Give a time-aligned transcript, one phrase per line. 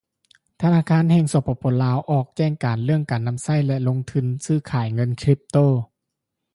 [0.61, 5.57] ທະນາຄານແຫ່ງ ສປປລາວ ອອກແຈ້ງການເລື່ອງການນໍາໃຊ້ ແລະ ລົງທຶນຊື້ຂາຍເງິນຄຣິບໂຕ